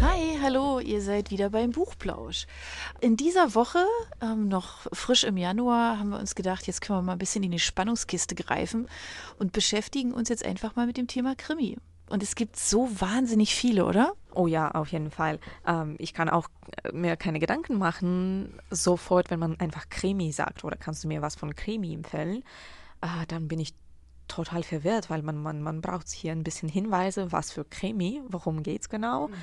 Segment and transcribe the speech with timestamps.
[0.00, 2.46] Hi, hallo, ihr seid wieder beim Buchplausch.
[3.00, 3.84] In dieser Woche,
[4.20, 7.42] ähm, noch frisch im Januar, haben wir uns gedacht, jetzt können wir mal ein bisschen
[7.42, 8.86] in die Spannungskiste greifen
[9.40, 11.76] und beschäftigen uns jetzt einfach mal mit dem Thema Krimi.
[12.08, 14.12] Und es gibt so wahnsinnig viele, oder?
[14.34, 15.40] Oh ja, auf jeden Fall.
[15.66, 16.46] Ähm, ich kann auch
[16.84, 21.22] äh, mir keine Gedanken machen, sofort, wenn man einfach Krimi sagt oder kannst du mir
[21.22, 22.44] was von Krimi empfehlen,
[23.00, 23.74] äh, dann bin ich
[24.28, 28.62] total verwirrt, weil man, man, man braucht hier ein bisschen Hinweise, was für Krimi, worum
[28.62, 29.28] geht es genau.
[29.28, 29.34] Mhm.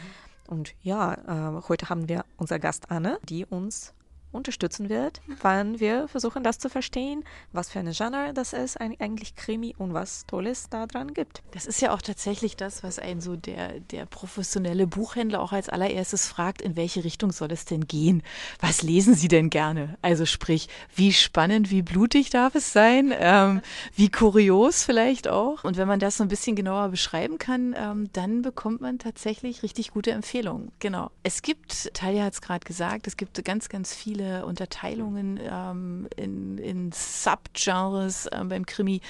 [0.48, 1.14] Und ja,
[1.58, 3.94] äh, heute haben wir unser Gast Anne, die uns
[4.32, 9.36] unterstützen wird, wann wir versuchen, das zu verstehen, was für eine Genre das ist, eigentlich
[9.36, 11.42] Krimi und was Tolles daran gibt.
[11.52, 15.70] Das ist ja auch tatsächlich das, was ein so der, der professionelle Buchhändler auch als
[15.70, 18.24] allererstes fragt, in welche Richtung soll es denn gehen?
[18.60, 19.98] Was lesen Sie denn gerne?
[20.02, 23.14] Also sprich, wie spannend, wie blutig darf es sein?
[23.18, 23.62] Ähm,
[23.96, 25.64] wie kurios vielleicht auch?
[25.64, 29.64] Und wenn man das so ein bisschen genauer beschreiben kann, ähm, dann bekommt man tatsächlich
[29.64, 30.72] richtig gute Empfehlungen.
[30.80, 31.12] Genau.
[31.24, 36.08] Es gibt, Talia hat es gerade gesagt, es gibt ganz, ganz viele viele Unterteilungen ähm,
[36.16, 39.02] in, in Subgenres ähm, beim Krimi.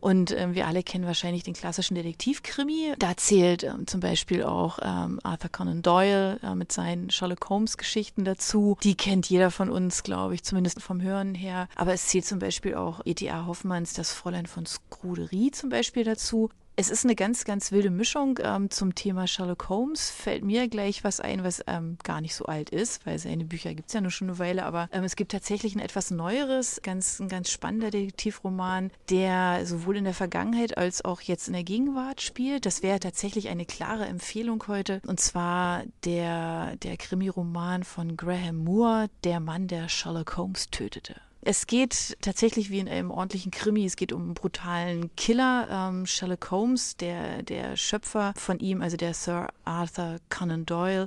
[0.00, 2.94] Und ähm, wir alle kennen wahrscheinlich den klassischen Detektivkrimi.
[2.98, 8.24] Da zählt ähm, zum Beispiel auch ähm, Arthur Conan Doyle äh, mit seinen Sherlock Holmes-Geschichten
[8.24, 8.76] dazu.
[8.82, 11.68] Die kennt jeder von uns, glaube ich, zumindest vom Hören her.
[11.76, 13.46] Aber es zählt zum Beispiel auch E.T.A.
[13.46, 16.50] Hoffmanns Das Fräulein von Scruderie zum Beispiel dazu.
[16.78, 18.38] Es ist eine ganz, ganz wilde Mischung.
[18.42, 22.44] Ähm, zum Thema Sherlock Holmes fällt mir gleich was ein, was ähm, gar nicht so
[22.44, 25.16] alt ist, weil seine Bücher gibt es ja nur schon eine Weile, aber ähm, es
[25.16, 30.76] gibt tatsächlich ein etwas neueres, ganz, ein ganz spannender Detektivroman, der sowohl in der Vergangenheit
[30.76, 32.66] als auch jetzt in der Gegenwart spielt.
[32.66, 35.00] Das wäre tatsächlich eine klare Empfehlung heute.
[35.06, 41.16] Und zwar der, der Krimiroman von Graham Moore, Der Mann, der Sherlock Holmes tötete.
[41.48, 45.68] Es geht tatsächlich wie in einem ordentlichen Krimi, es geht um einen brutalen Killer.
[45.70, 51.04] Ähm, Sherlock Holmes, der, der Schöpfer von ihm, also der Sir Arthur Conan Doyle,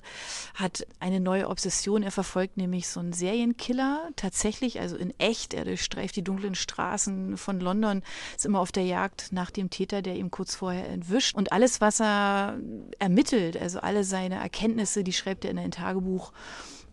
[0.55, 2.03] hat eine neue Obsession.
[2.03, 5.53] Er verfolgt nämlich so einen Serienkiller, tatsächlich, also in echt.
[5.53, 8.01] Er durchstreift die dunklen Straßen von London,
[8.37, 11.35] ist immer auf der Jagd nach dem Täter, der ihm kurz vorher entwischt.
[11.35, 12.57] Und alles, was er
[12.97, 16.31] ermittelt, also alle seine Erkenntnisse, die schreibt er in ein Tagebuch.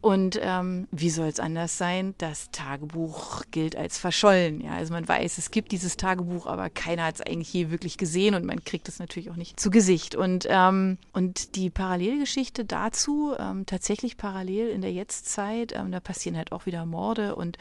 [0.01, 2.15] Und ähm, wie soll es anders sein?
[2.19, 4.61] Das Tagebuch gilt als verschollen.
[4.61, 7.99] Ja, also man weiß, es gibt dieses Tagebuch, aber keiner hat es eigentlich je wirklich
[7.99, 10.15] gesehen und man kriegt es natürlich auch nicht zu Gesicht.
[10.15, 16.37] Und, ähm, und die Parallelgeschichte dazu, ähm, tatsächlich parallel in der Jetztzeit, ähm, da passieren
[16.37, 17.59] halt auch wieder Morde und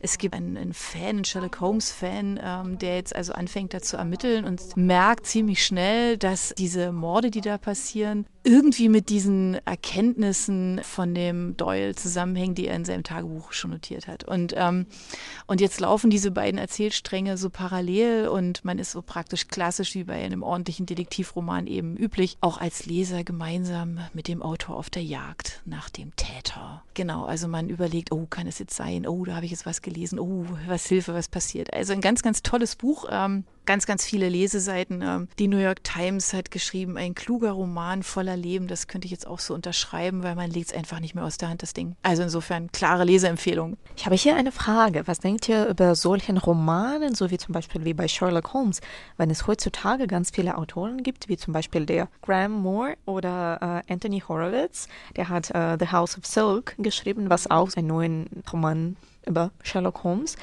[0.00, 3.96] es gibt einen, einen Fan, einen Sherlock Holmes-Fan, ähm, der jetzt also anfängt da zu
[3.96, 10.80] ermitteln und merkt ziemlich schnell, dass diese Morde, die da passieren, irgendwie mit diesen Erkenntnissen
[10.82, 14.24] von dem Doyle zusammenhängen, die er in seinem Tagebuch schon notiert hat.
[14.24, 14.86] Und, ähm,
[15.46, 20.04] und jetzt laufen diese beiden Erzählstränge so parallel und man ist so praktisch klassisch wie
[20.04, 25.02] bei einem ordentlichen Detektivroman eben üblich, auch als Leser gemeinsam mit dem Autor auf der
[25.02, 26.82] Jagd nach dem Täter.
[26.94, 29.06] Genau, also man überlegt, oh, kann es jetzt sein?
[29.06, 30.18] Oh, da habe ich jetzt was gelesen.
[30.18, 31.72] Oh, was Hilfe, was passiert?
[31.72, 33.06] Also ein ganz, ganz tolles Buch.
[33.10, 35.02] Ähm, ganz, ganz viele Leseseiten.
[35.02, 38.66] Ähm, die New York Times hat geschrieben, ein kluger Roman voller Leben.
[38.66, 41.36] Das könnte ich jetzt auch so unterschreiben, weil man legt es einfach nicht mehr aus
[41.36, 41.94] der Hand, das Ding.
[42.02, 43.76] Also insofern klare Leseempfehlung.
[43.94, 45.06] Ich habe hier eine Frage.
[45.06, 48.80] Was denkt ihr über solchen Romanen, so wie zum Beispiel wie bei Sherlock Holmes,
[49.18, 53.92] wenn es heutzutage ganz viele Autoren gibt, wie zum Beispiel der Graham Moore oder äh,
[53.92, 58.96] Anthony Horowitz, der hat äh, The House of Silk geschrieben, was auch ein neuer Roman
[59.26, 60.36] über Sherlock Holmes.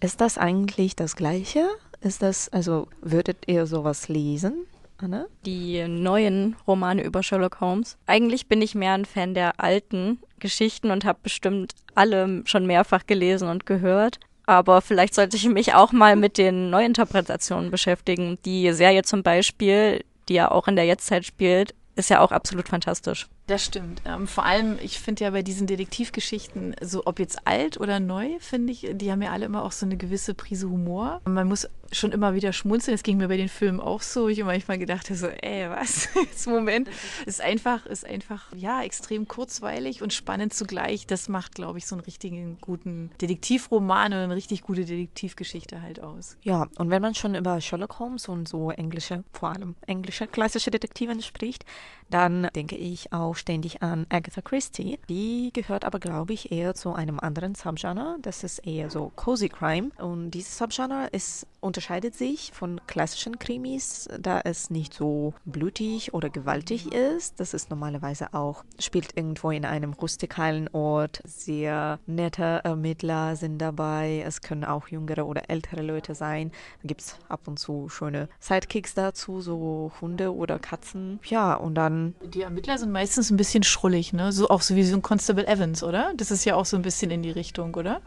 [0.00, 1.68] Ist das eigentlich das Gleiche?
[2.02, 4.66] Ist das, also würdet ihr sowas lesen?
[4.98, 5.28] Anne?
[5.46, 7.96] Die neuen Romane über Sherlock Holmes.
[8.06, 13.06] Eigentlich bin ich mehr ein Fan der alten Geschichten und habe bestimmt alle schon mehrfach
[13.06, 14.18] gelesen und gehört.
[14.46, 18.38] Aber vielleicht sollte ich mich auch mal mit den Neuinterpretationen beschäftigen.
[18.44, 22.68] Die Serie zum Beispiel, die ja auch in der Jetztzeit spielt, ist ja auch absolut
[22.68, 23.28] fantastisch.
[23.46, 24.02] Das stimmt.
[24.06, 28.38] Ähm, vor allem, ich finde ja bei diesen Detektivgeschichten, so ob jetzt alt oder neu,
[28.40, 31.20] finde ich, die haben ja alle immer auch so eine gewisse Prise Humor.
[31.24, 32.94] Man muss schon immer wieder schmunzeln.
[32.94, 34.28] Das ging mir bei den Filmen auch so.
[34.28, 36.08] Ich immer manchmal gedacht so, ey, was?
[36.14, 36.88] Jetzt Moment.
[37.26, 41.06] Ist einfach, ist einfach, ja, extrem kurzweilig und spannend zugleich.
[41.06, 46.00] Das macht, glaube ich, so einen richtigen guten Detektivroman oder eine richtig gute Detektivgeschichte halt
[46.00, 46.36] aus.
[46.42, 50.70] Ja, und wenn man schon über Sherlock Holmes und so englische, vor allem englische klassische
[50.70, 51.64] Detektiven spricht,
[52.10, 54.98] dann denke ich auch ständig an Agatha Christie.
[55.08, 58.16] Die gehört aber, glaube ich, eher zu einem anderen Subgenre.
[58.20, 59.90] Das ist eher so Cozy Crime.
[59.98, 66.28] Und dieses Subgenre ist unterscheidet sich von klassischen Krimis, da es nicht so blutig oder
[66.28, 67.38] gewaltig ist.
[67.40, 71.22] Das ist normalerweise auch, spielt irgendwo in einem rustikalen Ort.
[71.24, 74.22] Sehr nette Ermittler sind dabei.
[74.26, 76.50] Es können auch jüngere oder ältere Leute sein.
[76.82, 81.20] Da gibt es ab und zu schöne Sidekicks dazu, so Hunde oder Katzen.
[81.24, 82.14] Ja, und dann.
[82.24, 84.32] Die Ermittler sind meistens ein bisschen schrullig, ne?
[84.32, 86.12] So auch so wie so ein Constable Evans, oder?
[86.16, 88.00] Das ist ja auch so ein bisschen in die Richtung, oder?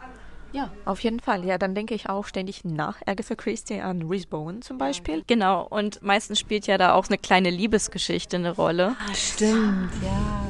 [0.56, 1.44] Ja, auf jeden Fall.
[1.44, 5.22] Ja, dann denke ich auch ständig nach Agatha Christie an Reese Bowen zum Beispiel.
[5.28, 8.96] Genau, und meistens spielt ja da auch eine kleine Liebesgeschichte eine Rolle.
[8.98, 10.46] Ah, stimmt, ja.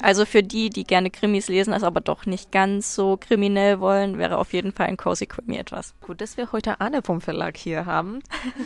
[0.00, 4.18] Also für die, die gerne Krimis lesen, es aber doch nicht ganz so kriminell wollen,
[4.18, 5.94] wäre auf jeden Fall ein Cozy Crime etwas.
[6.02, 8.20] Gut, dass wir heute Anne vom Verlag hier haben.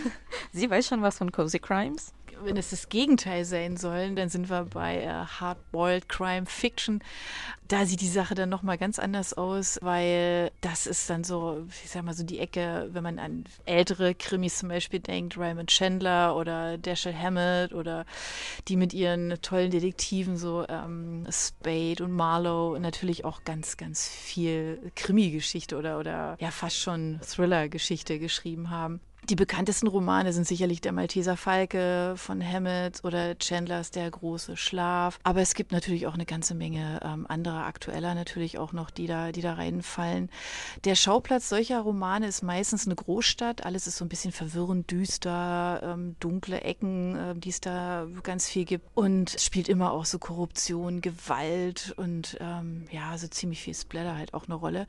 [0.52, 2.12] Sie weiß schon was von Cozy Crimes
[2.44, 7.02] wenn es das Gegenteil sein soll, dann sind wir bei äh, Hardboiled Crime Fiction.
[7.68, 11.90] Da sieht die Sache dann nochmal ganz anders aus, weil das ist dann so, ich
[11.90, 16.36] sag mal so die Ecke, wenn man an ältere Krimis zum Beispiel denkt, Raymond Chandler
[16.36, 18.06] oder Dashiell Hammett oder
[18.66, 24.90] die mit ihren tollen Detektiven, so ähm, Spade und Marlowe, natürlich auch ganz, ganz viel
[24.96, 29.00] Krimi-Geschichte oder, oder ja fast schon Thriller-Geschichte geschrieben haben.
[29.28, 35.18] Die bekanntesten Romane sind sicherlich der Malteser Falke von Hammett oder Chandlers Der große Schlaf.
[35.22, 39.06] Aber es gibt natürlich auch eine ganze Menge ähm, anderer aktueller natürlich auch noch, die
[39.06, 40.30] da, die da reinfallen.
[40.84, 43.64] Der Schauplatz solcher Romane ist meistens eine Großstadt.
[43.64, 48.48] Alles ist so ein bisschen verwirrend, düster, ähm, dunkle Ecken, äh, die es da ganz
[48.48, 48.86] viel gibt.
[48.94, 54.16] Und es spielt immer auch so Korruption, Gewalt und ähm, ja, so ziemlich viel Splatter
[54.16, 54.86] halt auch eine Rolle.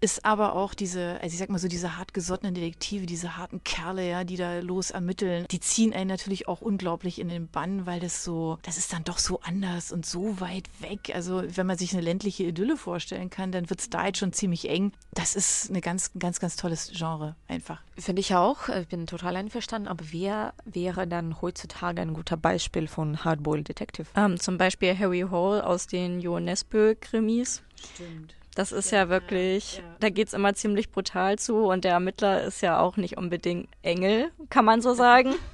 [0.00, 4.08] Ist aber auch diese, also ich sag mal so, diese hartgesottenen Detektive, diese harten Kerle,
[4.08, 8.00] ja, die da los ermitteln, die ziehen einen natürlich auch unglaublich in den Bann, weil
[8.00, 11.12] das so, das ist dann doch so anders und so weit weg.
[11.14, 14.32] Also wenn man sich eine ländliche Idylle vorstellen kann, dann wird es da jetzt schon
[14.32, 14.92] ziemlich eng.
[15.12, 17.82] Das ist eine ganz, ganz, ganz tolles Genre einfach.
[17.98, 18.70] Finde ich auch.
[18.70, 19.86] Ich bin total einverstanden.
[19.88, 24.06] Aber wer wäre dann heutzutage ein guter Beispiel von Hardboiled Detective?
[24.16, 27.62] Ähm, zum Beispiel Harry Hall aus den Jo Nesbø-Krimis.
[27.94, 28.37] Stimmt.
[28.58, 29.96] Das ist ja wirklich, ja, ja.
[30.00, 33.68] da geht es immer ziemlich brutal zu und der Ermittler ist ja auch nicht unbedingt
[33.82, 35.34] Engel, kann man so sagen.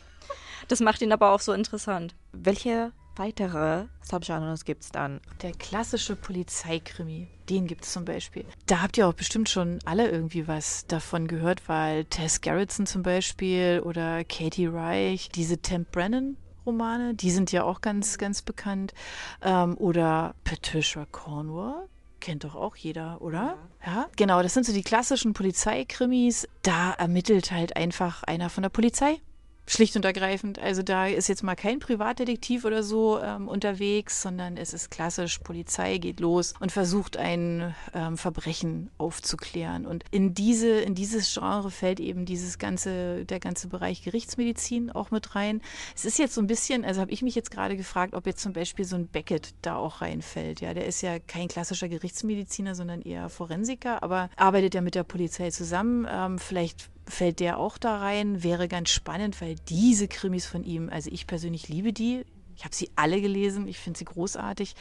[0.69, 2.15] Das macht ihn aber auch so interessant.
[2.33, 5.21] Welche weitere Subgenres gibt es dann?
[5.43, 8.47] Der klassische Polizeikrimi, den gibt es zum Beispiel.
[8.65, 13.03] Da habt ihr auch bestimmt schon alle irgendwie was davon gehört, weil Tess Gerritsen zum
[13.03, 18.95] Beispiel oder Katie Reich, diese Temp Brennan Romane, die sind ja auch ganz, ganz bekannt.
[19.43, 21.89] Ähm, oder Patricia Cornwall,
[22.25, 23.59] kennt doch auch jeder, oder?
[23.85, 23.93] Ja.
[23.93, 24.07] ja.
[24.17, 26.49] Genau, das sind so die klassischen Polizeikrimis.
[26.63, 29.21] Da ermittelt halt einfach einer von der Polizei
[29.67, 30.59] Schlicht und ergreifend.
[30.59, 35.39] Also da ist jetzt mal kein Privatdetektiv oder so ähm, unterwegs, sondern es ist klassisch,
[35.39, 39.87] Polizei geht los und versucht ein ähm, Verbrechen aufzuklären.
[39.87, 45.11] Und in diese, in dieses Genre fällt eben dieses ganze, der ganze Bereich Gerichtsmedizin auch
[45.11, 45.63] mit rein.
[45.97, 48.43] Es ist jetzt so ein bisschen, also habe ich mich jetzt gerade gefragt, ob jetzt
[48.43, 50.61] zum Beispiel so ein Beckett da auch reinfällt.
[50.61, 55.05] Ja, der ist ja kein klassischer Gerichtsmediziner, sondern eher Forensiker, aber arbeitet ja mit der
[55.05, 56.07] Polizei zusammen.
[56.11, 58.43] Ähm, vielleicht fällt der auch da rein.
[58.43, 62.25] Wäre ganz spannend, weil diese Krimis von ihm, also ich persönlich liebe die.
[62.57, 64.75] Ich habe sie alle gelesen, ich finde sie großartig.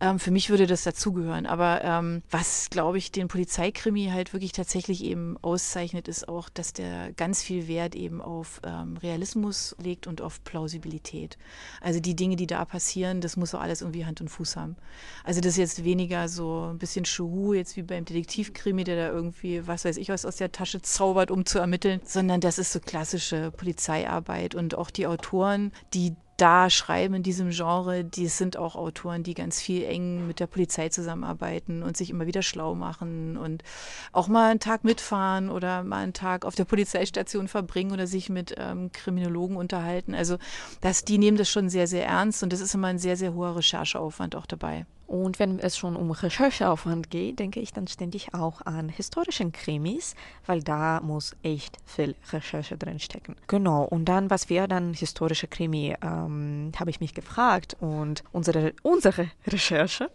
[0.00, 1.46] Ähm, für mich würde das dazugehören.
[1.46, 6.72] Aber ähm, was, glaube ich, den Polizeikrimi halt wirklich tatsächlich eben auszeichnet, ist auch, dass
[6.72, 11.38] der ganz viel Wert eben auf ähm, Realismus legt und auf Plausibilität.
[11.80, 14.76] Also die Dinge, die da passieren, das muss auch alles irgendwie Hand und Fuß haben.
[15.24, 19.12] Also das ist jetzt weniger so ein bisschen Schuhu, jetzt wie beim Detektivkrimi, der da
[19.12, 22.72] irgendwie, was weiß ich was, aus der Tasche zaubert, um zu ermitteln, sondern das ist
[22.72, 28.56] so klassische Polizeiarbeit und auch die Autoren, die da schreiben in diesem Genre, die sind
[28.56, 32.74] auch Autoren, die ganz viel eng mit der Polizei zusammenarbeiten und sich immer wieder schlau
[32.74, 33.64] machen und
[34.12, 38.30] auch mal einen Tag mitfahren oder mal einen Tag auf der Polizeistation verbringen oder sich
[38.30, 40.14] mit ähm, Kriminologen unterhalten.
[40.14, 40.38] Also
[40.80, 43.34] das, die nehmen das schon sehr, sehr ernst und das ist immer ein sehr, sehr
[43.34, 44.86] hoher Rechercheaufwand auch dabei.
[45.08, 50.14] Und wenn es schon um Rechercheaufwand geht, denke ich dann ständig auch an historischen Krimis,
[50.44, 53.34] weil da muss echt viel Recherche drinstecken.
[53.46, 58.74] Genau, und dann, was wäre dann historische Krimi, ähm, habe ich mich gefragt und unsere,
[58.82, 60.10] unsere Recherche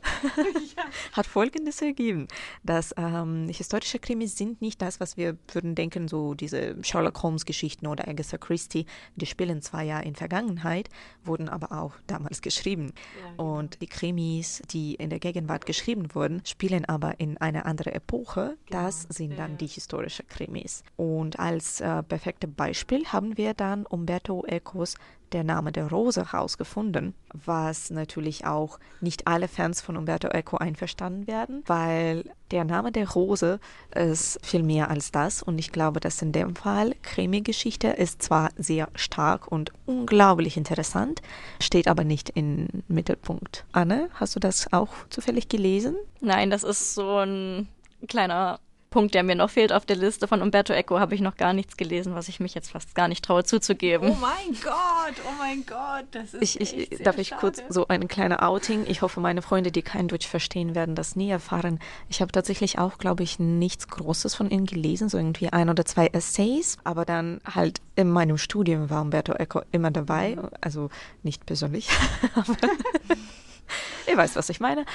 [0.76, 0.84] ja.
[1.14, 2.28] hat Folgendes ergeben,
[2.62, 7.46] dass ähm, historische Krimis sind nicht das, was wir würden denken, so diese Sherlock Holmes
[7.46, 8.86] Geschichten oder Agatha Christie,
[9.16, 10.90] die spielen zwar ja in Vergangenheit,
[11.24, 12.94] wurden aber auch damals geschrieben.
[13.20, 13.58] Ja, genau.
[13.58, 17.94] Und die Krimis, die die in der Gegenwart geschrieben wurden, spielen aber in einer anderen
[17.94, 18.58] Epoche.
[18.70, 20.84] Das sind dann die historischen Krimis.
[20.98, 24.96] Und als äh, perfektes Beispiel haben wir dann Umberto Ecos
[25.34, 31.26] Der Name der Rose herausgefunden, was natürlich auch nicht alle Fans von Umberto Eco einverstanden
[31.26, 33.60] werden, weil der Name der Rose
[33.96, 38.52] ist viel mehr als das und ich glaube, dass in dem Fall Krimi-Geschichte ist zwar
[38.58, 41.24] sehr stark und unglaublich interessant,
[41.60, 43.66] steht aber nicht im Mittelpunkt.
[43.72, 45.96] Anne, hast du das auch zufällig gelesen?
[46.22, 47.68] Nein, das ist so ein
[48.08, 48.60] kleiner
[48.94, 51.52] Punkt, der mir noch fehlt auf der Liste von Umberto Eco, habe ich noch gar
[51.52, 54.12] nichts gelesen, was ich mich jetzt fast gar nicht traue zuzugeben.
[54.12, 57.40] Oh mein Gott, oh mein Gott, das ist ich, ich, echt Darf ich schade.
[57.42, 58.86] kurz so ein kleiner Outing?
[58.88, 61.80] Ich hoffe, meine Freunde, die kein Deutsch verstehen, werden das nie erfahren.
[62.08, 65.86] Ich habe tatsächlich auch, glaube ich, nichts Großes von ihnen gelesen, so irgendwie ein oder
[65.86, 70.50] zwei Essays, aber dann halt in meinem Studium war Umberto Eco immer dabei, Mhm.
[70.62, 70.90] also
[71.24, 71.90] nicht persönlich,
[72.36, 72.56] aber
[74.08, 74.86] ihr weißt, was ich meine.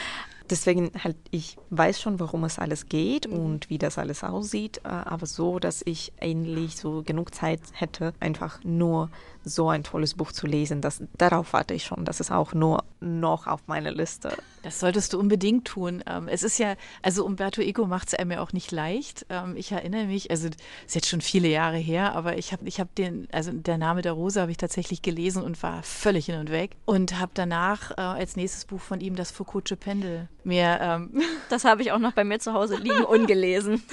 [0.51, 3.39] Deswegen halt, ich weiß schon, worum es alles geht Mhm.
[3.39, 8.13] und wie das alles aussieht, äh, aber so, dass ich eigentlich so genug Zeit hätte,
[8.21, 9.11] einfach nur
[9.45, 10.81] so ein tolles Buch zu lesen.
[10.83, 12.05] Das, darauf warte ich schon.
[12.05, 14.37] Das ist auch nur noch auf meiner Liste.
[14.63, 16.03] Das solltest du unbedingt tun.
[16.07, 19.25] Ähm, es ist ja, also Umberto Eco macht es einem ja auch nicht leicht.
[19.31, 20.49] Ähm, ich erinnere mich, also
[20.87, 24.03] ist jetzt schon viele Jahre her, aber ich habe ich hab den, also der Name
[24.03, 26.77] der Rose habe ich tatsächlich gelesen und war völlig hin und weg.
[26.85, 31.65] Und habe danach äh, als nächstes Buch von ihm das Foucault'sche Pendel mir ähm, Das
[31.65, 33.83] habe ich auch noch bei mir zu Hause liegen, ungelesen.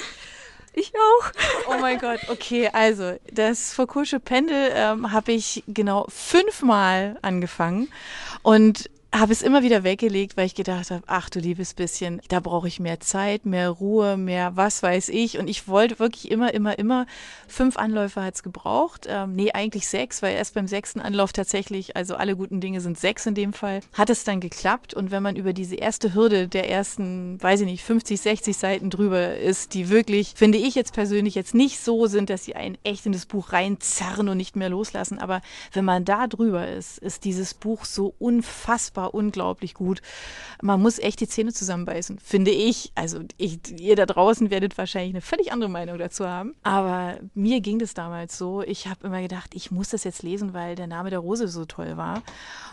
[0.78, 1.32] Ich auch.
[1.70, 7.88] Oh mein Gott, okay, also das Foucault'sche Pendel ähm, habe ich genau fünfmal angefangen
[8.42, 12.40] und habe es immer wieder weggelegt, weil ich gedacht habe, ach du liebes bisschen, da
[12.40, 15.38] brauche ich mehr Zeit, mehr Ruhe, mehr was weiß ich.
[15.40, 17.06] Und ich wollte wirklich immer, immer, immer,
[17.48, 19.08] fünf Anläufe hat es gebraucht.
[19.10, 23.00] Ähm, nee, eigentlich sechs, weil erst beim sechsten Anlauf tatsächlich, also alle guten Dinge sind
[23.00, 24.94] sechs in dem Fall, hat es dann geklappt.
[24.94, 28.90] Und wenn man über diese erste Hürde der ersten, weiß ich nicht, 50, 60 Seiten
[28.90, 32.78] drüber ist, die wirklich, finde ich jetzt persönlich, jetzt nicht so sind, dass sie einen
[32.84, 35.20] echt in das Buch reinzerren und nicht mehr loslassen.
[35.20, 35.42] Aber
[35.72, 40.02] wenn man da drüber ist, ist dieses Buch so unfassbar unglaublich gut.
[40.62, 42.92] Man muss echt die Zähne zusammenbeißen, finde ich.
[42.96, 46.56] Also ich, ihr da draußen werdet wahrscheinlich eine völlig andere Meinung dazu haben.
[46.64, 48.62] Aber mir ging das damals so.
[48.62, 51.66] Ich habe immer gedacht, ich muss das jetzt lesen, weil der Name der Rose so
[51.66, 52.24] toll war.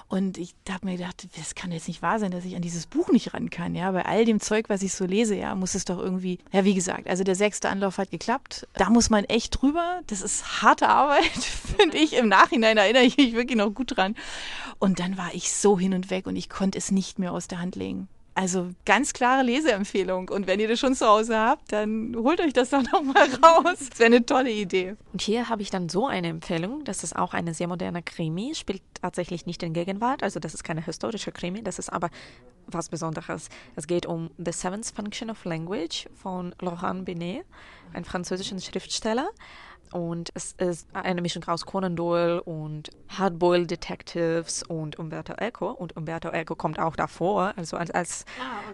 [0.08, 2.86] Und ich habe mir gedacht, das kann jetzt nicht wahr sein, dass ich an dieses
[2.86, 3.74] Buch nicht ran kann.
[3.74, 6.38] Ja, bei all dem Zeug, was ich so lese, ja, muss es doch irgendwie.
[6.52, 8.68] Ja, wie gesagt, also der sechste Anlauf hat geklappt.
[8.74, 10.02] Da muss man echt drüber.
[10.08, 11.22] Das ist harte Arbeit,
[11.76, 12.12] finde ich.
[12.12, 14.14] Im Nachhinein erinnere ich mich wirklich noch gut dran.
[14.78, 17.48] Und dann war ich so hin und weg und ich konnte es nicht mehr aus
[17.48, 18.06] der Hand legen.
[18.34, 20.30] Also ganz klare Leseempfehlung.
[20.30, 23.76] Und wenn ihr das schon zu Hause habt, dann holt euch das doch nochmal raus.
[23.90, 24.96] Das wäre eine tolle Idee.
[25.12, 26.84] Und hier habe ich dann so eine Empfehlung.
[26.84, 30.22] Das ist auch eine sehr moderne Krimi, spielt tatsächlich nicht in Gegenwart.
[30.22, 32.08] Also das ist keine historische Krimi, das ist aber
[32.66, 33.48] was Besonderes.
[33.76, 37.44] Es geht um The Seventh Function of Language von Laurent Binet,
[37.92, 39.28] ein französischen Schriftsteller.
[39.90, 45.70] Und es ist eine Mischung aus Conan Doyle und Hardboiled Detectives und Umberto Eco.
[45.70, 48.24] Und Umberto Eco kommt auch davor, also als, als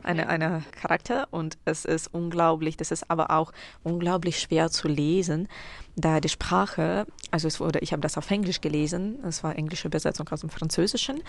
[0.05, 1.27] eine, eine Charakter.
[1.33, 5.49] Und es ist unglaublich, das ist aber auch unglaublich schwer zu lesen,
[5.97, 9.89] da die Sprache, also es wurde, ich habe das auf Englisch gelesen, es war englische
[9.89, 11.21] Übersetzung aus dem Französischen.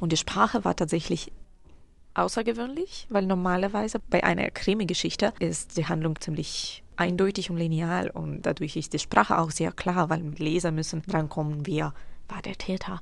[0.00, 1.30] Und die Sprache war tatsächlich
[2.14, 8.76] außergewöhnlich, weil normalerweise bei einer Krimi-Geschichte ist die Handlung ziemlich eindeutig und lineal und dadurch
[8.76, 11.92] ist die Sprache auch sehr klar, weil Leser müssen drankommen, wer
[12.28, 13.00] war der Täter,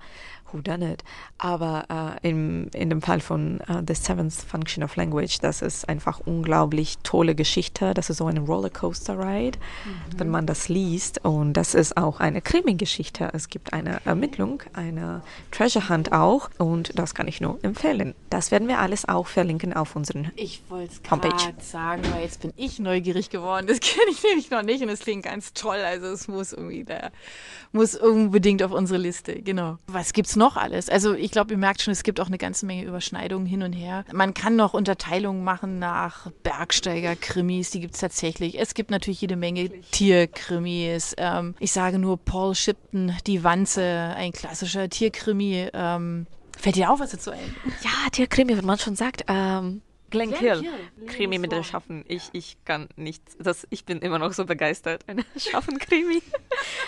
[0.52, 1.02] who done it.
[1.38, 5.88] Aber äh, im, in dem Fall von äh, The Seventh Function of Language, das ist
[5.88, 7.94] einfach unglaublich tolle Geschichte.
[7.94, 10.18] Das ist so eine Rollercoaster-Ride, mhm.
[10.18, 11.24] wenn man das liest.
[11.24, 13.30] Und das ist auch eine Krimi-Geschichte.
[13.32, 16.50] Es gibt eine Ermittlung, eine Treasure Hunt auch.
[16.58, 18.14] Und das kann ich nur empfehlen.
[18.30, 22.40] Das werden wir alles auch verlinken auf unseren Ich wollte es gerade sagen, weil jetzt
[22.40, 23.66] bin ich neugierig geworden.
[23.66, 25.78] Das kenne ich nämlich noch nicht und es klingt ganz toll.
[25.78, 27.10] Also es muss irgendwie da,
[27.72, 29.40] muss unbedingt auf unsere Liste.
[29.42, 29.78] Genau.
[29.86, 30.88] Was gibt's noch alles?
[30.88, 33.72] Also ich glaube, ihr merkt schon, es gibt auch eine ganze Menge Überschneidungen hin und
[33.72, 34.04] her.
[34.12, 38.58] Man kann noch Unterteilungen machen nach Bergsteiger-Krimis, die gibt's tatsächlich.
[38.60, 41.14] Es gibt natürlich jede Menge Tierkrimis.
[41.18, 45.68] Ähm, ich sage nur Paul Shipton, Die Wanze, ein klassischer Tierkrimi.
[45.72, 46.26] Ähm,
[46.58, 47.54] fällt dir auch was dazu ein?
[47.82, 49.24] Ja, Tierkrimi, wenn man schon sagt.
[49.28, 50.70] Ähm, Glenn, Glenn Kill.
[51.08, 52.04] Krimi mit den Schaffen.
[52.06, 53.22] Ich, ich kann nicht.
[53.40, 55.02] Das, ich bin immer noch so begeistert.
[55.08, 56.18] Eine Schaffen-Krimi.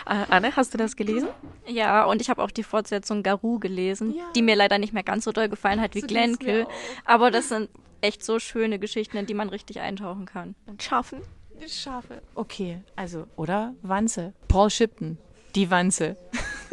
[0.07, 1.28] äh, Anne, hast du das gelesen?
[1.66, 4.25] Ja, und ich habe auch die Fortsetzung Garou gelesen, Ja.
[4.37, 6.52] die mir leider nicht mehr ganz so doll gefallen hat wie So Glenn ging's mir
[6.52, 6.64] Kill.
[6.66, 6.71] auch.
[7.07, 7.69] Aber das sind
[8.00, 10.54] echt so schöne Geschichten, in die man richtig eintauchen kann.
[10.66, 11.21] Und Schaffen?
[11.66, 12.21] Schafe.
[12.35, 13.75] Okay, also, oder?
[13.83, 14.35] Wanze.
[14.49, 15.19] Paul Shipton.
[15.54, 16.16] Die Wanze.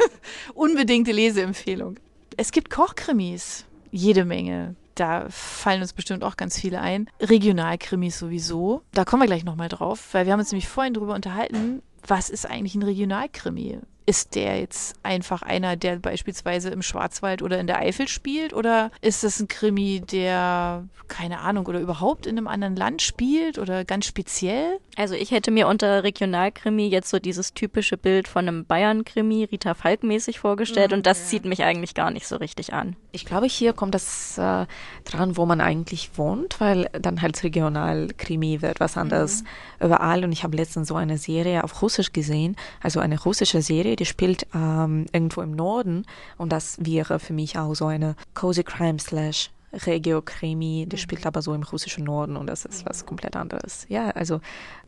[0.54, 1.96] Unbedingte Leseempfehlung.
[2.36, 3.64] Es gibt Kochkrimis.
[3.90, 4.74] Jede Menge.
[4.94, 7.08] Da fallen uns bestimmt auch ganz viele ein.
[7.20, 8.82] Regionalkrimis sowieso.
[8.92, 12.30] Da kommen wir gleich nochmal drauf, weil wir haben uns nämlich vorhin drüber unterhalten, was
[12.30, 13.78] ist eigentlich ein Regionalkrimi?
[14.06, 18.52] Ist der jetzt einfach einer, der beispielsweise im Schwarzwald oder in der Eifel spielt?
[18.52, 23.58] Oder ist das ein Krimi, der, keine Ahnung, oder überhaupt in einem anderen Land spielt
[23.58, 24.78] oder ganz speziell?
[24.96, 29.74] Also ich hätte mir unter Regionalkrimi jetzt so dieses typische Bild von einem Bayern-Krimi, Rita
[29.74, 31.26] Falk mäßig vorgestellt mhm, und das ja.
[31.26, 32.96] zieht mich eigentlich gar nicht so richtig an.
[33.12, 34.66] Ich glaube, hier kommt das äh,
[35.04, 39.86] dran, wo man eigentlich wohnt, weil dann halt Regionalkrimi wird was anderes mhm.
[39.86, 43.91] überall und ich habe letztens so eine Serie auf Russisch gesehen, also eine russische Serie,
[43.92, 46.04] Serie, die spielt ähm, irgendwo im Norden
[46.38, 51.00] und das wäre für mich auch so eine Cozy Crime Slash Regio-Krimi, die mhm.
[51.00, 53.86] spielt aber so im russischen Norden und das ist was komplett anderes.
[53.88, 54.40] Ja, also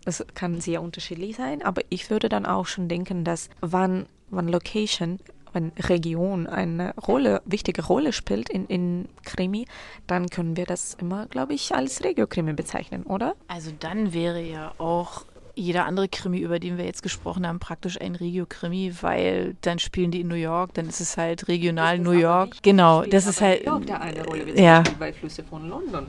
[0.05, 4.49] das kann sehr unterschiedlich sein, aber ich würde dann auch schon denken, dass wann, wann
[4.49, 5.19] Location
[5.53, 9.67] wenn Region eine Rolle, wichtige Rolle spielt in, in Krimi,
[10.09, 13.37] dann können wir das immer, glaube ich, als Regio-Krimi bezeichnen, oder?
[13.47, 15.25] Also dann wäre ja auch
[15.57, 20.11] jeder andere Krimi, über den wir jetzt gesprochen haben, praktisch ein Regio-Krimi, weil dann spielen
[20.11, 22.63] die in New York, dann ist es halt regional New York.
[22.63, 23.65] Genau, das ist halt.
[23.65, 24.83] New York da eine Rolle, wie ja.
[24.99, 26.07] bei Flüsse von London.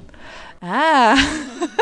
[0.62, 1.16] Ah,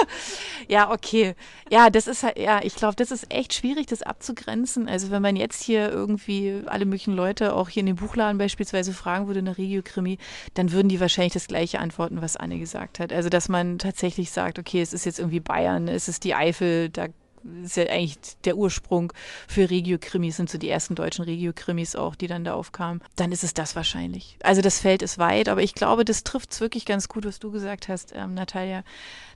[0.68, 1.36] ja, okay.
[1.70, 4.90] Ja, das ist halt, ja, ich glaube, das ist echt schwierig, das abzugrenzen.
[4.90, 8.92] Also wenn man jetzt hier irgendwie alle möglichen Leute, auch hier in dem Buchladen beispielsweise,
[8.92, 10.18] fragen würde, eine Regio-Krimi,
[10.56, 13.14] dann würden die wahrscheinlich das gleiche antworten, was Anne gesagt hat.
[13.14, 16.90] Also dass man tatsächlich sagt, okay, es ist jetzt irgendwie Bayern, es ist die Eifel,
[16.90, 17.08] da
[17.64, 19.14] ist ja eigentlich der Ursprung
[19.48, 23.02] für Regio-Krimis, sind so die ersten deutschen Regio-Krimis auch, die dann da aufkamen.
[23.16, 24.38] Dann ist es das wahrscheinlich.
[24.44, 27.40] Also das Feld ist weit, aber ich glaube, das trifft es wirklich ganz gut, was
[27.40, 28.84] du gesagt hast, ähm, Natalia,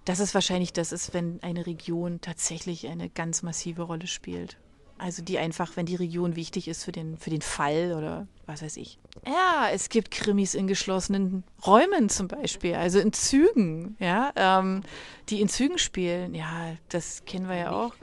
[0.06, 4.58] dass es wahrscheinlich das ist, wenn eine Region tatsächlich eine ganz massive Rolle spielt.
[5.00, 8.62] Also die einfach, wenn die Region wichtig ist für den, für den Fall oder was
[8.62, 8.98] weiß ich.
[9.25, 14.82] Ja, es gibt Krimis in geschlossenen Räumen zum Beispiel, also in Zügen, ja, ähm,
[15.30, 16.34] die in Zügen spielen.
[16.34, 17.94] Ja, das kennen wir ja auch.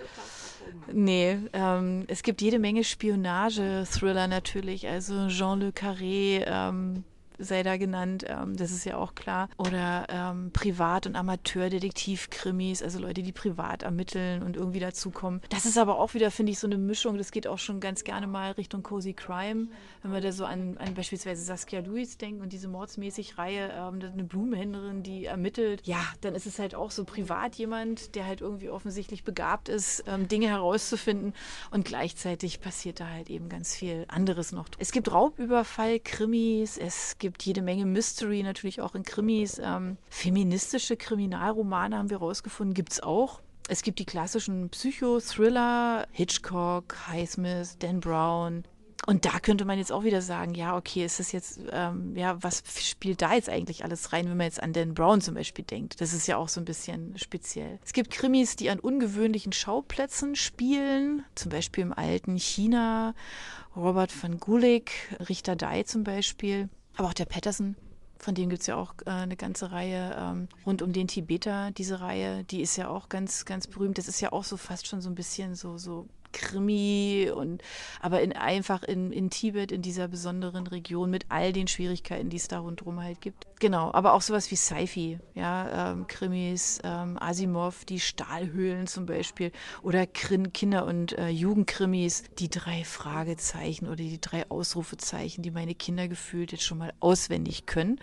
[0.92, 7.04] Nee, ähm, es gibt jede Menge Spionage-Thriller natürlich, also Jean Le Carré, ähm,
[7.38, 9.48] sei da genannt, ähm, das ist ja auch klar.
[9.56, 15.40] Oder ähm, Privat- und Amateurdetektiv-Krimis, also Leute, die privat ermitteln und irgendwie dazukommen.
[15.48, 17.18] Das ist aber auch wieder, finde ich, so eine Mischung.
[17.18, 19.68] Das geht auch schon ganz gerne mal Richtung Cozy Crime,
[20.02, 24.00] wenn wir da so an, an beispielsweise Saskia Lewis denken und diese mordsmäßig Reihe, ähm,
[24.00, 25.82] eine Blumenhändlerin, die ermittelt.
[25.84, 30.04] Ja, dann ist es halt auch so privat jemand, der halt irgendwie offensichtlich begabt ist,
[30.06, 31.34] ähm, Dinge herauszufinden
[31.70, 34.66] und gleichzeitig passiert da halt eben ganz viel anderes noch.
[34.78, 39.58] Es gibt Raubüberfall, Krimis, es gibt gibt jede Menge Mystery, natürlich auch in Krimis.
[39.58, 43.40] Ähm, feministische Kriminalromane haben wir rausgefunden, gibt es auch.
[43.66, 48.64] Es gibt die klassischen Psychothriller, Hitchcock, Highsmith, Dan Brown,
[49.06, 52.42] und da könnte man jetzt auch wieder sagen, ja, okay, ist das jetzt, ähm, ja,
[52.42, 55.64] was spielt da jetzt eigentlich alles rein, wenn man jetzt an Dan Brown zum Beispiel
[55.64, 56.00] denkt?
[56.00, 57.78] Das ist ja auch so ein bisschen speziell.
[57.84, 63.14] Es gibt Krimis, die an ungewöhnlichen Schauplätzen spielen, zum Beispiel im alten China,
[63.76, 64.92] Robert van Gulik,
[65.28, 66.70] Richter Dai zum Beispiel.
[66.96, 67.76] Aber auch der Patterson,
[68.18, 71.70] von dem gibt es ja auch äh, eine ganze Reihe ähm, rund um den Tibeter,
[71.72, 73.98] diese Reihe, die ist ja auch ganz, ganz berühmt.
[73.98, 77.62] Das ist ja auch so fast schon so ein bisschen so, so Krimi und
[78.00, 82.36] aber in einfach in, in Tibet, in dieser besonderen Region mit all den Schwierigkeiten, die
[82.36, 83.46] es da rundherum halt gibt.
[83.60, 89.52] Genau, aber auch sowas wie Sci-Fi, ja, ähm, Krimis, ähm, Asimov, die Stahlhöhlen zum Beispiel
[89.82, 95.74] oder Krin Kinder- und äh, Jugendkrimis, die drei Fragezeichen oder die drei Ausrufezeichen, die meine
[95.74, 98.00] Kinder gefühlt jetzt schon mal auswendig können.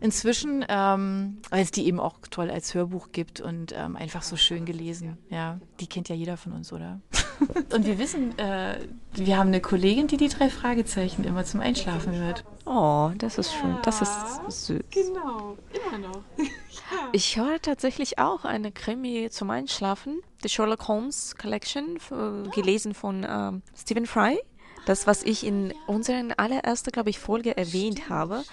[0.00, 4.36] Inzwischen, ähm, weil es die eben auch toll als Hörbuch gibt und ähm, einfach so
[4.36, 5.16] schön gelesen.
[5.30, 7.00] Ja, die kennt ja jeder von uns, oder?
[7.72, 8.78] Und wir wissen, äh,
[9.12, 12.44] wir haben eine Kollegin, die die drei Fragezeichen immer zum Einschlafen hört.
[12.64, 13.76] Oh, das ist schön.
[13.82, 14.80] Das ist süß.
[14.90, 16.22] Genau, immer noch.
[16.38, 17.08] ja.
[17.12, 20.22] Ich höre tatsächlich auch eine Krimi zum Einschlafen.
[20.42, 24.38] The Sherlock Holmes Collection, äh, gelesen von äh, Stephen Fry.
[24.86, 28.44] Das, was ich in unserer allerersten, glaube ich, Folge erwähnt habe.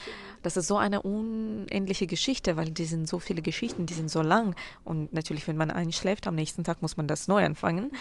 [0.46, 4.22] Das ist so eine unendliche Geschichte, weil die sind so viele Geschichten, die sind so
[4.22, 4.56] lang.
[4.84, 7.92] Und natürlich, wenn man einschläft, am nächsten Tag muss man das neu anfangen.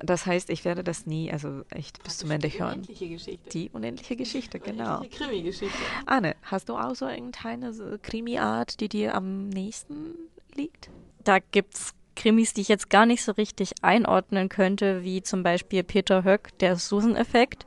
[0.00, 2.82] Das heißt, ich werde das nie, also echt bis zum Ende hören.
[2.82, 3.48] Die unendliche Geschichte.
[3.48, 5.00] Die unendliche Geschichte, genau.
[5.00, 5.78] Die Krimi-Geschichte.
[6.04, 10.14] Anne, hast du auch so irgendeine Krimi-Art, die dir am nächsten
[10.54, 10.90] liegt?
[11.24, 15.42] Da gibt es Krimis, die ich jetzt gar nicht so richtig einordnen könnte, wie zum
[15.42, 17.64] Beispiel Peter Höck, der Susan-Effekt.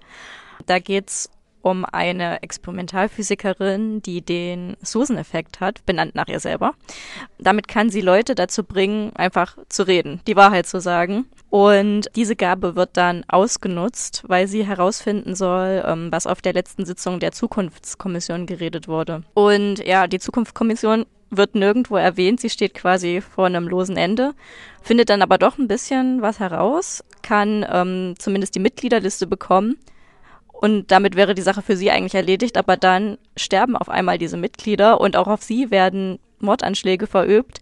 [0.67, 6.74] Da geht es um eine Experimentalphysikerin, die den Susan-Effekt hat, benannt nach ihr selber.
[7.39, 11.26] Damit kann sie Leute dazu bringen, einfach zu reden, die Wahrheit zu sagen.
[11.50, 16.86] Und diese Gabe wird dann ausgenutzt, weil sie herausfinden soll, ähm, was auf der letzten
[16.86, 19.24] Sitzung der Zukunftskommission geredet wurde.
[19.34, 24.34] Und ja, die Zukunftskommission wird nirgendwo erwähnt, sie steht quasi vor einem losen Ende,
[24.82, 29.78] findet dann aber doch ein bisschen was heraus, kann ähm, zumindest die Mitgliederliste bekommen
[30.60, 34.38] Und damit wäre die Sache für sie eigentlich erledigt, aber dann sterben auf einmal diese
[34.38, 37.62] Mitglieder und auch auf sie werden Mordanschläge verübt.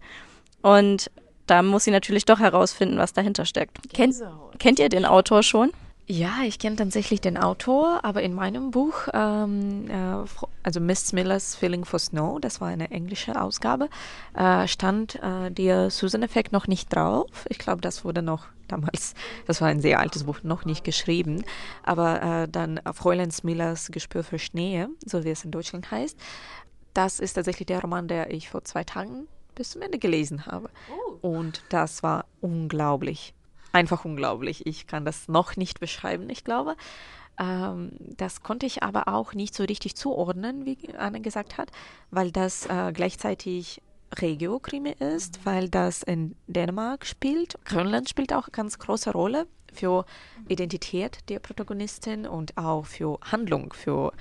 [0.62, 1.10] Und
[1.46, 3.78] da muss sie natürlich doch herausfinden, was dahinter steckt.
[3.92, 4.16] Kennt,
[4.58, 5.72] kennt ihr den Autor schon?
[6.08, 10.24] Ja, ich kenne tatsächlich den Autor, aber in meinem Buch, ähm, äh,
[10.62, 13.88] also Miss Millers Feeling for Snow, das war eine englische Ausgabe,
[14.34, 17.26] äh, stand äh, der Susan-Effekt noch nicht drauf.
[17.48, 19.14] Ich glaube, das wurde noch damals,
[19.48, 21.44] das war ein sehr altes Buch, noch nicht geschrieben.
[21.82, 26.16] Aber äh, dann Fräulein Millers Gespür für Schnee, so wie es in Deutschland heißt,
[26.94, 30.70] das ist tatsächlich der Roman, der ich vor zwei Tagen bis zum Ende gelesen habe.
[30.88, 31.28] Oh.
[31.28, 33.34] Und das war unglaublich
[33.76, 34.66] einfach unglaublich.
[34.66, 36.76] Ich kann das noch nicht beschreiben, ich glaube.
[37.38, 41.70] Ähm, das konnte ich aber auch nicht so richtig zuordnen, wie Anne gesagt hat,
[42.10, 43.82] weil das äh, gleichzeitig
[44.18, 45.40] Regio-Krimi ist, mhm.
[45.44, 47.62] weil das in Dänemark spielt.
[47.66, 50.06] Grönland spielt auch eine ganz große Rolle für
[50.48, 54.12] Identität der Protagonistin und auch für Handlung, für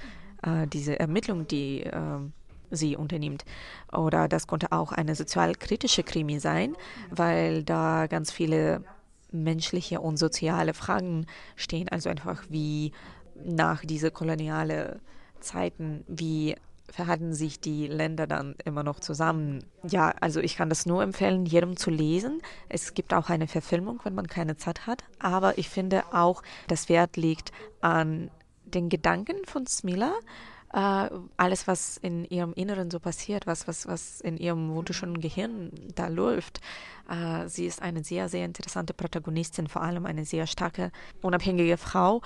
[0.43, 2.19] äh, diese Ermittlung, die äh,
[2.71, 3.45] sie unternimmt.
[3.93, 6.75] Oder das konnte auch eine sozialkritische Krimi sein,
[7.09, 8.83] weil da ganz viele
[9.43, 11.89] menschliche und soziale Fragen stehen.
[11.89, 12.91] Also einfach wie
[13.43, 14.99] nach diese koloniale
[15.39, 16.55] Zeiten, wie
[16.89, 19.65] verhalten sich die Länder dann immer noch zusammen.
[19.87, 22.41] Ja, also ich kann das nur empfehlen, jedem zu lesen.
[22.69, 25.03] Es gibt auch eine Verfilmung, wenn man keine Zeit hat.
[25.19, 28.29] Aber ich finde auch, das Wert liegt an
[28.65, 30.13] den Gedanken von Smila
[30.75, 35.71] äh, alles, was in ihrem Inneren so passiert, was, was, was in ihrem wunderschönen Gehirn
[35.95, 36.59] da läuft.
[37.09, 42.21] Äh, sie ist eine sehr, sehr interessante Protagonistin, vor allem eine sehr starke, unabhängige Frau.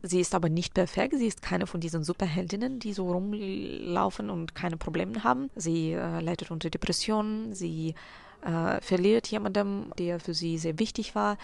[0.00, 1.14] Sie ist aber nicht perfekt.
[1.16, 5.50] Sie ist keine von diesen Superheldinnen, die so rumlaufen und keine Probleme haben.
[5.56, 7.52] Sie äh, leidet unter Depressionen.
[7.52, 7.96] Sie
[8.42, 11.36] äh, verliert jemandem, der für sie sehr wichtig war.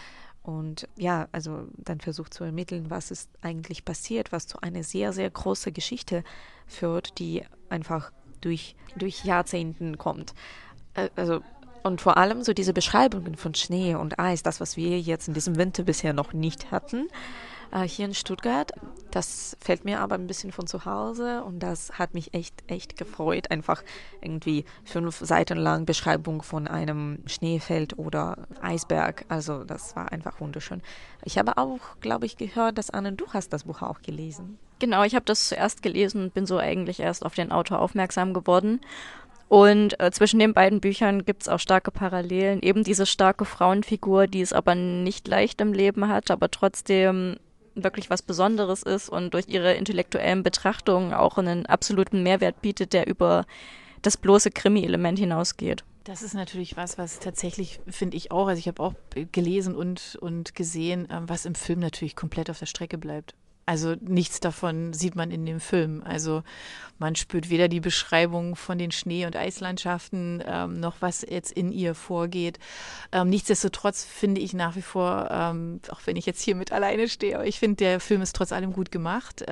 [0.49, 5.13] Und ja, also dann versucht zu ermitteln, was ist eigentlich passiert, was zu einer sehr,
[5.13, 6.25] sehr großen Geschichte
[6.67, 10.33] führt, die einfach durch, durch Jahrzehnten kommt.
[10.95, 11.43] Äh, also
[11.83, 15.35] und vor allem so diese Beschreibungen von Schnee und Eis, das, was wir jetzt in
[15.35, 17.09] diesem Winter bisher noch nicht hatten,
[17.71, 18.73] äh, hier in Stuttgart.
[19.11, 22.97] Das fällt mir aber ein bisschen von zu Hause und das hat mich echt, echt
[22.97, 23.51] gefreut.
[23.51, 23.83] Einfach
[24.21, 29.25] irgendwie fünf Seiten lang Beschreibung von einem Schneefeld oder Eisberg.
[29.29, 30.83] Also das war einfach wunderschön.
[31.25, 34.59] Ich habe auch, glaube ich, gehört, dass Anne, du hast das Buch auch gelesen.
[34.79, 38.35] Genau, ich habe das zuerst gelesen und bin so eigentlich erst auf den Autor aufmerksam
[38.35, 38.81] geworden.
[39.49, 42.61] Und äh, zwischen den beiden Büchern gibt es auch starke Parallelen.
[42.61, 47.37] Eben diese starke Frauenfigur, die es aber nicht leicht im Leben hat, aber trotzdem
[47.85, 53.07] wirklich was Besonderes ist und durch ihre intellektuellen Betrachtungen auch einen absoluten Mehrwert bietet, der
[53.07, 53.45] über
[54.03, 55.85] das bloße Krimi-Element hinausgeht.
[56.05, 58.95] Das ist natürlich was, was tatsächlich, finde ich auch, also ich habe auch
[59.33, 63.35] gelesen und, und gesehen, ähm, was im Film natürlich komplett auf der Strecke bleibt.
[63.69, 66.03] Also nichts davon sieht man in dem Film.
[66.03, 66.43] Also
[66.99, 71.71] man spürt weder die Beschreibung von den Schnee- und Eislandschaften ähm, noch was jetzt in
[71.71, 72.59] ihr vorgeht.
[73.13, 77.11] Ähm, nichtsdestotrotz finde ich nach wie vor, ähm, auch wenn ich jetzt hier mit alleine
[77.11, 79.45] stehe, aber ich finde, der Film ist trotz allem gut gemacht.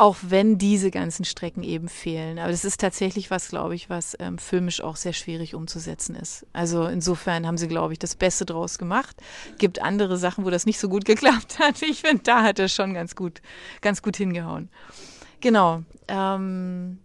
[0.00, 2.38] Auch wenn diese ganzen Strecken eben fehlen.
[2.38, 6.46] Aber das ist tatsächlich was, glaube ich, was ähm, filmisch auch sehr schwierig umzusetzen ist.
[6.52, 9.16] Also insofern haben sie, glaube ich, das Beste draus gemacht.
[9.58, 11.82] Gibt andere Sachen, wo das nicht so gut geklappt hat.
[11.82, 13.42] Ich finde, da hat er schon ganz gut,
[13.80, 14.70] ganz gut hingehauen.
[15.40, 15.82] Genau.
[16.06, 17.00] Ähm,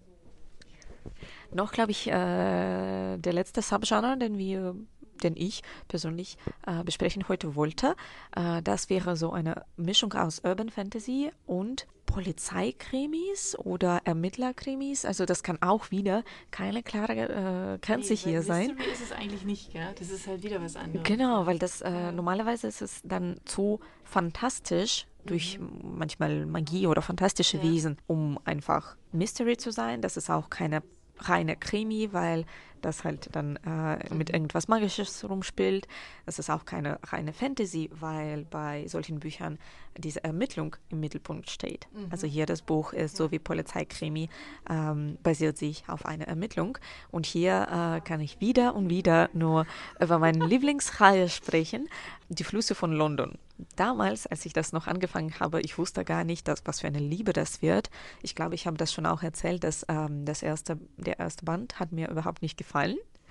[1.51, 4.75] noch, glaube ich, äh, der letzte Subgenre, den wir
[5.21, 7.95] den ich persönlich äh, besprechen heute wollte.
[8.35, 15.05] Äh, das wäre so eine Mischung aus Urban Fantasy und Polizeikrimis oder Ermittlerkrimis.
[15.05, 18.67] Also das kann auch wieder keine klare äh, Grenze nee, hier sein.
[18.67, 19.93] Mystery ist es eigentlich nicht, gell?
[19.97, 21.05] Das ist halt wieder was anderes.
[21.07, 25.97] Genau, weil das äh, normalerweise ist es dann zu fantastisch durch mhm.
[25.97, 27.63] manchmal Magie oder fantastische ja.
[27.63, 30.01] Wesen, um einfach Mystery zu sein.
[30.01, 30.83] Das ist auch keine
[31.19, 32.45] reine Krimi, weil
[32.85, 35.87] das halt dann äh, mit irgendwas Magisches rumspielt.
[36.25, 39.57] Das ist auch keine reine Fantasy, weil bei solchen Büchern
[39.97, 41.87] diese Ermittlung im Mittelpunkt steht.
[41.93, 42.07] Mhm.
[42.09, 44.29] Also hier das Buch ist so wie Polizeikrimi,
[44.69, 46.77] ähm, basiert sich auf einer Ermittlung.
[47.11, 49.65] Und hier äh, kann ich wieder und wieder nur
[49.99, 51.87] über meine Lieblingsreihe sprechen,
[52.29, 53.37] Die Flüsse von London.
[53.75, 56.99] Damals, als ich das noch angefangen habe, ich wusste gar nicht, dass, was für eine
[56.99, 57.91] Liebe das wird.
[58.23, 61.79] Ich glaube, ich habe das schon auch erzählt, dass ähm, das erste, der erste Band
[61.79, 62.72] hat mir überhaupt nicht gefallen.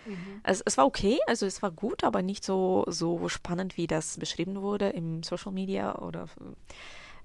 [0.06, 0.40] Mhm.
[0.42, 4.18] Also es war okay, also es war gut, aber nicht so, so spannend, wie das
[4.18, 6.28] beschrieben wurde im Social Media oder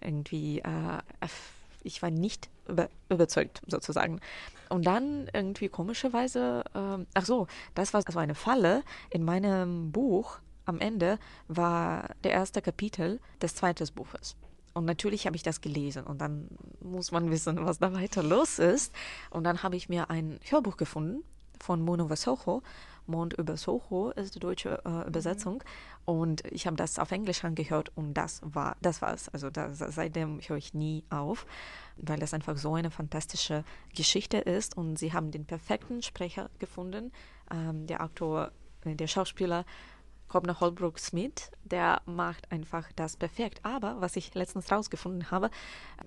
[0.01, 1.27] irgendwie, äh,
[1.83, 4.19] ich war nicht über, überzeugt sozusagen.
[4.69, 9.91] Und dann irgendwie komischerweise, äh, ach so, das war, das war eine Falle in meinem
[9.91, 14.35] Buch am Ende war der erste Kapitel des zweiten Buches.
[14.73, 16.49] und natürlich habe ich das gelesen und dann
[16.81, 18.93] muss man wissen, was da weiter los ist.
[19.29, 21.23] Und dann habe ich mir ein Hörbuch gefunden
[21.59, 22.61] von Mono Vasocho.
[23.07, 25.63] Mond über Soho ist die deutsche äh, Übersetzung.
[26.05, 29.29] Und ich habe das auf Englisch angehört und das war, das war's.
[29.29, 31.45] Also das, seitdem höre ich nie auf,
[31.97, 33.63] weil das einfach so eine fantastische
[33.95, 34.77] Geschichte ist.
[34.77, 37.11] Und sie haben den perfekten Sprecher gefunden.
[37.51, 38.51] Ähm, der Aktor,
[38.85, 39.65] äh, der Schauspieler
[40.33, 43.59] Robner Holbrook Smith, der macht einfach das perfekt.
[43.63, 45.49] Aber was ich letztens rausgefunden habe,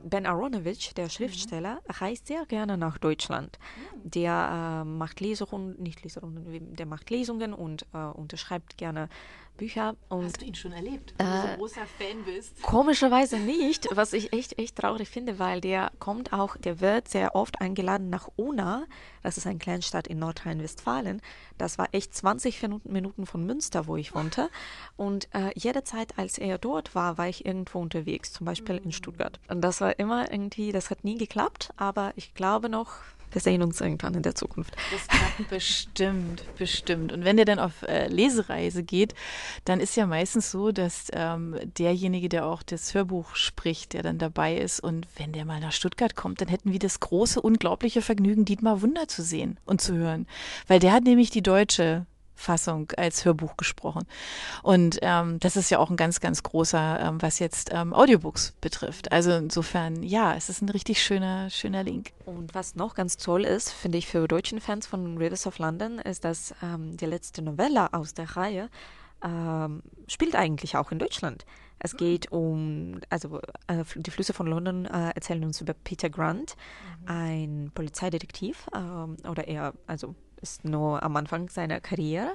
[0.02, 1.94] Ben Aronovich, der Schriftsteller, mhm.
[1.98, 3.59] reist sehr gerne nach Deutschland.
[4.04, 4.11] Mhm.
[4.11, 9.09] Der äh, macht Leserunden, nicht Leserunden, der macht Lesungen und äh, unterschreibt gerne
[9.57, 9.95] Bücher.
[10.09, 12.63] Und, Hast du ihn schon erlebt, wenn äh, du so großer Fan bist?
[12.63, 17.35] Komischerweise nicht, was ich echt, echt traurig finde, weil der kommt auch, der wird sehr
[17.35, 18.87] oft eingeladen nach Una,
[19.23, 21.21] das ist eine Kleinstadt in Nordrhein-Westfalen.
[21.59, 24.49] Das war echt 20 Minuten von Münster, wo ich wohnte.
[24.97, 28.93] Und äh, jede Zeit, als er dort war, war ich irgendwo unterwegs, zum Beispiel in
[28.93, 29.39] Stuttgart.
[29.49, 32.93] Und das war immer irgendwie, das hat nie geklappt, aber ich glaube noch,
[33.33, 34.77] wir sehen uns irgendwann in der Zukunft.
[34.93, 37.12] Das klappt bestimmt, bestimmt.
[37.12, 39.14] Und wenn der dann auf äh, Lesereise geht,
[39.64, 44.19] dann ist ja meistens so, dass ähm, derjenige, der auch das Hörbuch spricht, der dann
[44.19, 48.03] dabei ist, und wenn der mal nach Stuttgart kommt, dann hätten wir das große, unglaubliche
[48.03, 50.27] Vergnügen, Dietmar Wunder zu sehen und zu hören.
[50.66, 52.07] Weil der hat nämlich die deutsche
[52.40, 54.05] Fassung als Hörbuch gesprochen.
[54.62, 58.55] Und ähm, das ist ja auch ein ganz, ganz großer, ähm, was jetzt ähm, Audiobooks
[58.61, 59.12] betrifft.
[59.12, 62.12] Also insofern, ja, es ist ein richtig schöner, schöner Link.
[62.24, 65.98] Und was noch ganz toll ist, finde ich für deutschen Fans von Rivers of London,
[65.98, 68.70] ist, dass ähm, die letzte Novelle aus der Reihe
[69.22, 71.44] ähm, spielt eigentlich auch in Deutschland.
[71.83, 76.57] Es geht um, also äh, die Flüsse von London äh, erzählen uns über Peter Grant,
[77.03, 77.09] mhm.
[77.09, 82.35] ein Polizeidetektiv ähm, oder eher, also ist nur am Anfang seiner Karriere.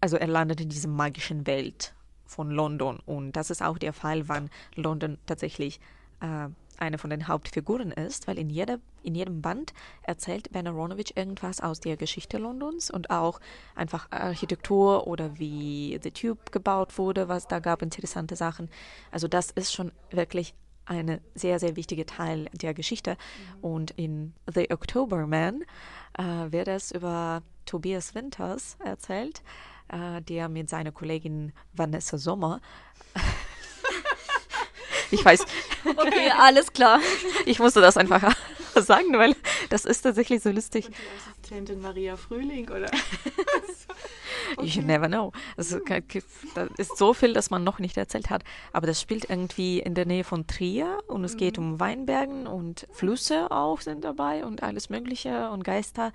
[0.00, 1.94] Also er landet in dieser magischen Welt
[2.26, 3.00] von London.
[3.06, 5.80] Und das ist auch der Fall, wann London tatsächlich
[6.20, 11.16] äh, eine von den Hauptfiguren ist, weil in, jeder, in jedem Band erzählt Ben Aronovich
[11.16, 13.40] irgendwas aus der Geschichte Londons und auch
[13.74, 18.70] einfach Architektur oder wie The Tube gebaut wurde, was da gab, interessante Sachen.
[19.10, 20.54] Also das ist schon wirklich
[20.90, 23.12] ein sehr, sehr wichtiger Teil der Geschichte.
[23.12, 23.64] Mhm.
[23.64, 25.62] Und in The October Man
[26.18, 29.42] äh, wird es über Tobias Winters erzählt,
[29.88, 32.60] äh, der mit seiner Kollegin Vanessa Sommer
[35.10, 35.44] ich weiß.
[35.84, 37.00] Okay, alles klar.
[37.46, 38.22] Ich musste das einfach
[38.82, 39.34] sagen, weil
[39.68, 40.86] das ist tatsächlich so lustig.
[40.86, 42.90] Und die Assistentin Maria Frühling, oder?
[44.56, 44.66] okay.
[44.66, 45.32] You never know.
[45.56, 45.80] Also,
[46.54, 48.44] da ist so viel, das man noch nicht erzählt hat.
[48.72, 51.38] Aber das spielt irgendwie in der Nähe von Trier und es mhm.
[51.38, 56.12] geht um Weinbergen und Flüsse auch sind dabei und alles Mögliche und Geister.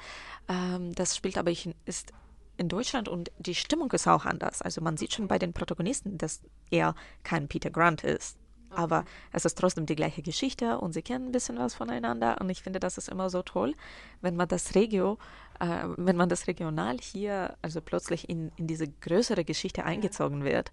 [0.47, 2.13] Ähm, das spielt aber ich, ist
[2.57, 4.61] in Deutschland und die Stimmung ist auch anders.
[4.61, 6.41] Also man sieht schon bei den Protagonisten, dass
[6.71, 8.37] er kein Peter Grant ist
[8.75, 12.49] aber es ist trotzdem die gleiche Geschichte und sie kennen ein bisschen was voneinander und
[12.49, 13.73] ich finde, das ist immer so toll,
[14.21, 15.17] wenn man das Regio,
[15.59, 20.71] äh, wenn man das regional hier, also plötzlich in, in diese größere Geschichte eingezogen wird.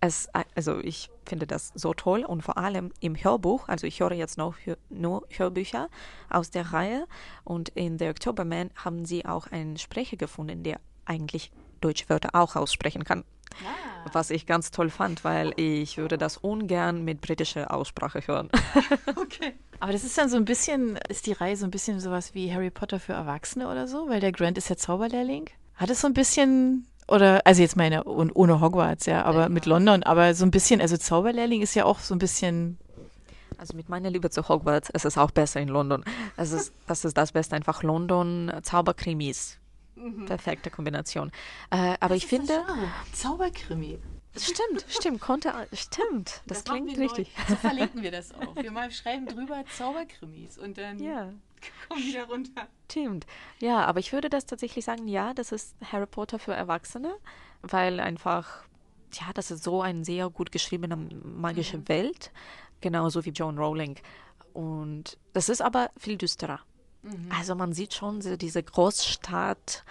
[0.00, 4.12] Es, also ich finde das so toll und vor allem im Hörbuch, also ich höre
[4.12, 4.54] jetzt noch
[4.90, 5.88] nur Hörbücher
[6.30, 7.06] aus der Reihe
[7.44, 12.56] und in The Octoberman haben sie auch einen Sprecher gefunden, der eigentlich deutsche Wörter auch
[12.56, 13.24] aussprechen kann.
[13.64, 14.08] Ah.
[14.12, 18.48] Was ich ganz toll fand, weil ich würde das ungern mit britischer Aussprache hören.
[19.16, 19.54] okay.
[19.80, 22.52] Aber das ist dann so ein bisschen, ist die Reihe so ein bisschen sowas wie
[22.52, 24.08] Harry Potter für Erwachsene oder so?
[24.08, 25.50] Weil der Grant ist ja Zauberlehrling.
[25.74, 29.48] Hat es so ein bisschen, oder, also jetzt meine, ohne Hogwarts, ja, aber ja.
[29.48, 32.78] mit London, aber so ein bisschen, also Zauberlehrling ist ja auch so ein bisschen
[33.58, 36.04] also mit meiner Liebe zu Hogwarts ist es auch besser in London.
[36.36, 39.58] Es ist, das ist das Beste, einfach London Zauberkrimis.
[39.98, 40.26] Mhm.
[40.26, 41.30] Perfekte Kombination.
[41.70, 42.64] Äh, aber das ich finde.
[43.12, 43.98] Zauberkrimi.
[44.36, 46.42] Stimmt, stimmt, konnte, stimmt.
[46.46, 47.30] Das, das klingt richtig.
[47.36, 47.44] Neu.
[47.48, 48.54] So verlinken wir das auch.
[48.56, 51.32] Wir mal schreiben drüber Zauberkrimis und dann ja.
[51.88, 52.68] kommen wieder runter.
[52.90, 53.26] Stimmt.
[53.58, 57.16] Ja, aber ich würde das tatsächlich sagen, ja, das ist Harry Potter für Erwachsene,
[57.62, 58.62] weil einfach,
[59.14, 61.88] ja, das ist so eine sehr gut geschriebene magische mhm.
[61.88, 62.30] Welt,
[62.80, 63.98] genauso wie Joan Rowling.
[64.52, 66.60] Und das ist aber viel düsterer.
[67.02, 67.30] Mhm.
[67.36, 69.84] Also man sieht schon so diese Großstadt,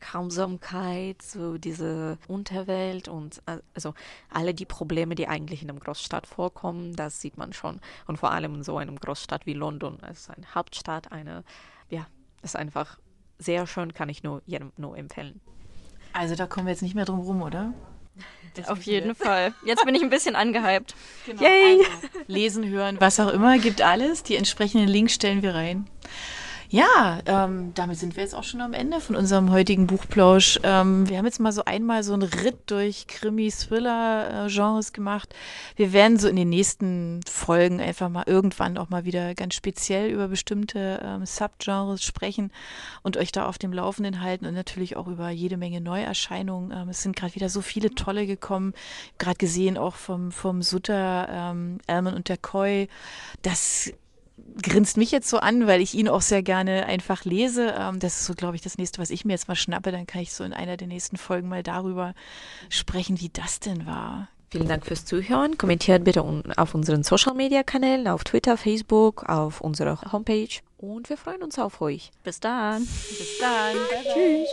[0.00, 3.94] Grausamkeit, so diese Unterwelt und äh, also
[4.30, 7.80] alle die Probleme, die eigentlich in einer Großstadt vorkommen, das sieht man schon.
[8.06, 11.44] Und vor allem in so einer Großstadt wie London, es ist eine Hauptstadt, eine,
[11.90, 12.06] ja,
[12.42, 12.98] ist einfach
[13.38, 15.40] sehr schön, kann ich nur jedem nur empfehlen.
[16.12, 17.74] Also da kommen wir jetzt nicht mehr drum rum, oder?
[18.54, 19.54] Das Auf jeden Fall.
[19.64, 20.94] Jetzt bin ich ein bisschen angehypt.
[21.26, 21.42] Genau.
[21.42, 21.78] Yay!
[21.78, 24.22] Also, lesen, hören, was auch immer, gibt alles.
[24.22, 25.88] Die entsprechenden Links stellen wir rein.
[26.70, 30.60] Ja, ähm, damit sind wir jetzt auch schon am Ende von unserem heutigen Buchplausch.
[30.64, 35.34] Ähm, wir haben jetzt mal so einmal so einen Ritt durch Krimi-Thriller-Genres gemacht.
[35.76, 40.10] Wir werden so in den nächsten Folgen einfach mal irgendwann auch mal wieder ganz speziell
[40.10, 42.52] über bestimmte ähm, Subgenres sprechen
[43.02, 46.76] und euch da auf dem Laufenden halten und natürlich auch über jede Menge Neuerscheinungen.
[46.76, 48.74] Ähm, es sind gerade wieder so viele tolle gekommen.
[49.16, 52.88] Gerade gesehen auch vom, vom Sutter, ähm, Elman und der Koi.
[53.40, 53.90] Das
[54.62, 57.74] grinst mich jetzt so an, weil ich ihn auch sehr gerne einfach lese.
[57.78, 59.92] Ähm, das ist so, glaube ich, das nächste, was ich mir jetzt mal schnappe.
[59.92, 62.14] Dann kann ich so in einer der nächsten Folgen mal darüber
[62.68, 64.28] sprechen, wie das denn war.
[64.50, 65.58] Vielen Dank fürs Zuhören.
[65.58, 66.24] Kommentiert bitte
[66.56, 70.48] auf unseren Social Media Kanälen, auf Twitter, Facebook, auf unserer Homepage.
[70.78, 72.12] Und wir freuen uns auf euch.
[72.24, 72.80] Bis dann.
[72.86, 73.74] Bis dann.
[73.74, 74.14] Bye, bye.
[74.14, 74.48] Tschüss.